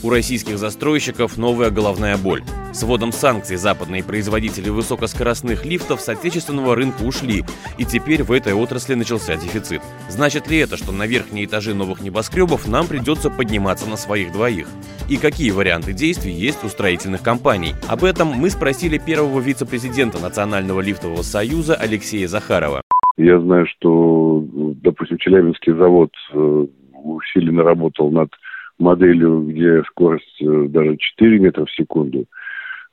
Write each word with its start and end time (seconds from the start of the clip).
У 0.00 0.10
российских 0.10 0.58
застройщиков 0.58 1.36
новая 1.36 1.70
головная 1.70 2.16
боль. 2.16 2.42
С 2.72 2.84
вводом 2.84 3.10
санкций 3.10 3.56
западные 3.56 4.04
производители 4.04 4.68
высокоскоростных 4.70 5.66
лифтов 5.66 6.00
с 6.00 6.08
отечественного 6.08 6.76
рынка 6.76 7.02
ушли, 7.02 7.42
и 7.78 7.84
теперь 7.84 8.22
в 8.22 8.30
этой 8.30 8.54
отрасли 8.54 8.94
начался 8.94 9.34
дефицит. 9.34 9.82
Значит 10.08 10.48
ли 10.48 10.58
это, 10.58 10.76
что 10.76 10.92
на 10.92 11.04
верхние 11.04 11.46
этажи 11.46 11.74
новых 11.74 12.00
небоскребов 12.00 12.68
нам 12.68 12.86
придется 12.86 13.28
подниматься 13.28 13.90
на 13.90 13.96
своих 13.96 14.30
двоих? 14.30 14.68
И 15.08 15.16
какие 15.16 15.50
варианты 15.50 15.92
действий 15.92 16.32
есть 16.32 16.62
у 16.62 16.68
строительных 16.68 17.22
компаний? 17.22 17.72
Об 17.88 18.04
этом 18.04 18.28
мы 18.28 18.50
спросили 18.50 18.98
первого 18.98 19.40
вице-президента 19.40 20.22
Национального 20.22 20.80
лифтового 20.80 21.22
союза 21.22 21.74
Алексея 21.74 22.28
Захарова. 22.28 22.82
Я 23.16 23.40
знаю, 23.40 23.66
что, 23.66 24.44
допустим, 24.80 25.18
Челябинский 25.18 25.72
завод 25.72 26.12
э, 26.32 26.66
усиленно 26.92 27.64
работал 27.64 28.12
над 28.12 28.30
моделью, 28.78 29.42
где 29.42 29.82
скорость 29.84 30.40
э, 30.40 30.66
даже 30.68 30.96
4 30.96 31.38
метра 31.38 31.64
в 31.64 31.70
секунду. 31.70 32.26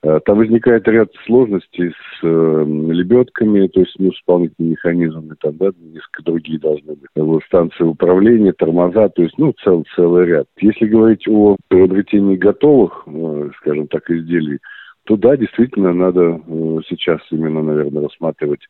Э, 0.03 0.19
там 0.25 0.37
возникает 0.37 0.87
ряд 0.87 1.09
сложностей 1.25 1.91
с 1.91 2.23
э, 2.23 2.65
лебедками, 2.67 3.67
то 3.67 3.81
есть 3.81 3.95
ну, 3.99 4.11
с 4.11 4.15
исполнительными 4.15 4.71
механизмами, 4.71 5.35
там, 5.39 5.57
да, 5.57 5.71
несколько 5.79 6.23
другие 6.23 6.59
должны 6.59 6.95
быть. 6.95 7.43
Станции 7.45 7.83
управления, 7.83 8.53
тормоза, 8.53 9.09
то 9.09 9.21
есть, 9.21 9.37
ну, 9.37 9.53
цел, 9.63 9.85
целый 9.95 10.25
ряд. 10.25 10.47
Если 10.59 10.85
говорить 10.85 11.27
о 11.27 11.55
приобретении 11.67 12.35
готовых, 12.35 13.07
скажем 13.61 13.87
так, 13.87 14.09
изделий, 14.09 14.59
то 15.05 15.15
да, 15.15 15.37
действительно, 15.37 15.93
надо 15.93 16.41
сейчас 16.89 17.19
именно, 17.29 17.61
наверное, 17.61 18.03
рассматривать 18.03 18.61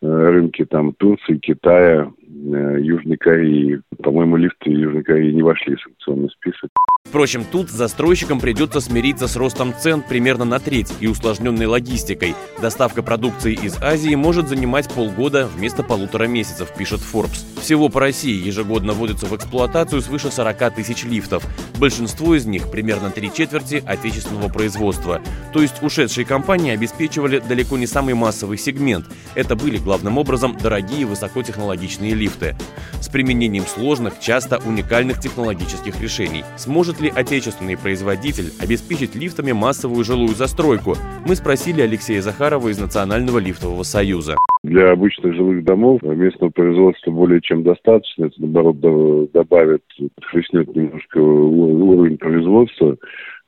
рынки 0.00 0.64
там 0.64 0.94
Турции, 0.94 1.36
Китая, 1.36 2.10
Южной 2.44 3.16
Кореи. 3.16 3.80
По-моему, 4.02 4.36
лифты 4.36 4.70
Южной 4.70 5.02
Кореи 5.02 5.32
не 5.32 5.42
вошли 5.42 5.76
в 5.76 5.80
санкционный 5.80 6.30
список. 6.30 6.70
Впрочем, 7.04 7.42
тут 7.50 7.70
застройщикам 7.70 8.38
придется 8.38 8.80
смириться 8.80 9.28
с 9.28 9.36
ростом 9.36 9.72
цен 9.72 10.02
примерно 10.06 10.44
на 10.44 10.58
треть 10.58 10.92
и 11.00 11.06
усложненной 11.06 11.66
логистикой. 11.66 12.34
Доставка 12.60 13.02
продукции 13.02 13.54
из 13.54 13.80
Азии 13.82 14.14
может 14.14 14.48
занимать 14.48 14.92
полгода 14.94 15.48
вместо 15.56 15.82
полутора 15.82 16.24
месяцев, 16.24 16.72
пишет 16.76 17.00
Forbes. 17.00 17.57
Всего 17.60 17.88
по 17.88 18.00
России 18.00 18.46
ежегодно 18.46 18.92
вводится 18.92 19.26
в 19.26 19.36
эксплуатацию 19.36 20.00
свыше 20.00 20.30
40 20.30 20.74
тысяч 20.74 21.04
лифтов. 21.04 21.44
Большинство 21.78 22.34
из 22.34 22.46
них, 22.46 22.70
примерно 22.70 23.10
три 23.10 23.32
четверти, 23.32 23.82
отечественного 23.84 24.48
производства. 24.48 25.20
То 25.52 25.60
есть 25.60 25.82
ушедшие 25.82 26.24
компании 26.24 26.72
обеспечивали 26.72 27.40
далеко 27.40 27.76
не 27.76 27.86
самый 27.86 28.14
массовый 28.14 28.58
сегмент. 28.58 29.06
Это 29.34 29.56
были 29.56 29.78
главным 29.78 30.18
образом 30.18 30.56
дорогие 30.56 31.04
высокотехнологичные 31.04 32.14
лифты. 32.14 32.56
С 33.00 33.08
применением 33.08 33.66
сложных, 33.66 34.20
часто 34.20 34.58
уникальных 34.58 35.20
технологических 35.20 36.00
решений. 36.00 36.44
Сможет 36.56 37.00
ли 37.00 37.12
отечественный 37.14 37.76
производитель 37.76 38.52
обеспечить 38.60 39.14
лифтами 39.14 39.52
массовую 39.52 40.04
жилую 40.04 40.34
застройку? 40.34 40.96
Мы 41.26 41.36
спросили 41.36 41.82
Алексея 41.82 42.22
Захарова 42.22 42.68
из 42.68 42.78
Национального 42.78 43.38
лифтового 43.38 43.82
союза. 43.82 44.36
Для 44.64 44.90
обычных 44.90 45.34
жилых 45.34 45.64
домов 45.64 46.02
местного 46.02 46.50
производства 46.50 47.10
более 47.12 47.40
чем 47.40 47.62
достаточно. 47.62 48.26
Это, 48.26 48.34
наоборот, 48.38 49.30
добавит, 49.30 49.82
подхлестнет 50.16 50.74
немножко 50.74 51.18
уровень 51.18 52.18
производства. 52.18 52.96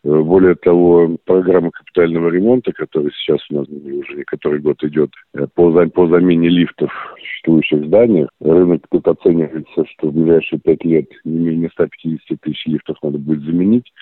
Более 0.03 0.55
того, 0.55 1.19
программа 1.27 1.73
капитального 1.73 2.31
ремонта, 2.31 2.73
которая 2.73 3.11
сейчас 3.11 3.39
у 3.51 3.57
нас 3.57 3.69
уже 3.69 4.17
не 4.17 4.25
который 4.25 4.61
год 4.61 4.83
идет 4.85 5.11
по, 5.55 5.87
по 5.89 6.07
замене 6.07 6.49
лифтов 6.49 6.91
в 6.91 7.21
существующих 7.21 7.87
зданиях, 7.87 8.29
рынок 8.41 8.83
тут 8.91 9.07
оценивается, 9.07 9.85
что 9.91 10.09
в 10.09 10.15
ближайшие 10.15 10.59
пять 10.61 10.85
лет 10.85 11.07
не 11.25 11.39
менее 11.39 11.71
150 11.73 12.41
тысяч 12.41 12.67
лифтов 12.67 12.97
надо 13.03 13.19
будет 13.19 13.43
заменить. 13.43 13.93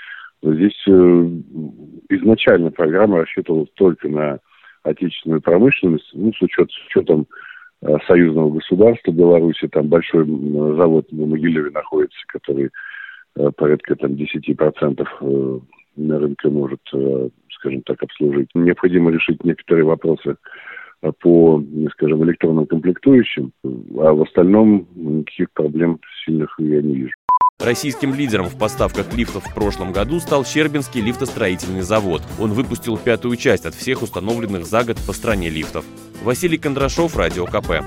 Но 0.41 0.55
здесь 0.55 0.81
э, 0.87 1.29
изначально 2.11 2.71
программа 2.71 3.19
рассчитывалась 3.19 3.71
только 3.75 4.09
на 4.09 4.39
отечественную 4.83 5.41
промышленность, 5.41 6.11
ну, 6.13 6.33
с, 6.33 6.43
учет, 6.43 6.71
с 6.71 6.87
учетом 6.87 7.27
э, 7.83 7.97
союзного 8.07 8.51
государства 8.51 9.13
Беларуси, 9.13 9.69
там 9.69 9.89
большой 9.89 10.25
завод 10.25 11.11
на 11.13 11.27
Могилеве 11.27 11.71
находится, 11.71 12.19
который 12.29 12.71
э, 13.37 13.51
порядка 13.57 13.97
там 13.97 14.13
10% 14.13 15.07
э, 15.21 15.59
на 15.97 16.19
рынке 16.19 16.49
может, 16.49 16.81
э, 16.93 17.29
скажем 17.51 17.83
так, 17.83 18.03
обслужить. 18.03 18.49
Необходимо 18.55 19.11
решить 19.11 19.45
некоторые 19.45 19.85
вопросы 19.85 20.37
э, 21.03 21.13
по, 21.21 21.63
скажем, 21.93 22.25
электронным 22.25 22.67
комплектующим, 22.67 23.53
а 23.65 24.13
в 24.13 24.23
остальном 24.23 24.87
никаких 24.95 25.51
проблем 25.53 26.01
сильных 26.25 26.55
я 26.59 26.83
не 26.83 26.95
вижу. 26.95 27.15
Российским 27.61 28.15
лидером 28.15 28.47
в 28.47 28.57
поставках 28.57 29.13
лифтов 29.15 29.45
в 29.45 29.53
прошлом 29.53 29.93
году 29.93 30.21
стал 30.21 30.45
Щербинский 30.45 31.01
лифтостроительный 31.01 31.81
завод. 31.81 32.23
Он 32.39 32.53
выпустил 32.53 32.97
пятую 32.97 33.37
часть 33.37 33.67
от 33.67 33.75
всех 33.75 34.03
установленных 34.03 34.65
за 34.65 34.85
год 34.85 34.97
по 35.05 35.13
стране 35.13 35.51
лифтов. 35.51 35.85
Василий 36.23 36.57
Кондрашов, 36.57 37.17
Радио 37.17 37.47
КП. 37.47 37.83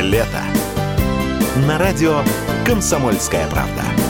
Лето. 0.00 0.42
На 1.66 1.76
радио 1.76 2.22
«Комсомольская 2.64 3.46
правда». 3.48 4.05